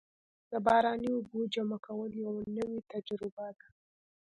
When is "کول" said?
1.85-2.11